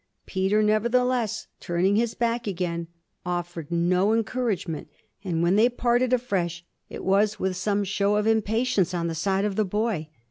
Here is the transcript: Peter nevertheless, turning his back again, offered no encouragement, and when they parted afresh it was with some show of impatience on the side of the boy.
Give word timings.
Peter 0.25 0.63
nevertheless, 0.63 1.45
turning 1.59 1.95
his 1.95 2.15
back 2.15 2.47
again, 2.47 2.87
offered 3.23 3.69
no 3.69 4.13
encouragement, 4.15 4.87
and 5.23 5.43
when 5.43 5.55
they 5.55 5.69
parted 5.69 6.11
afresh 6.11 6.65
it 6.89 7.03
was 7.03 7.39
with 7.39 7.55
some 7.55 7.83
show 7.83 8.15
of 8.15 8.25
impatience 8.25 8.95
on 8.95 9.05
the 9.05 9.13
side 9.13 9.45
of 9.45 9.55
the 9.55 9.63
boy. 9.63 10.09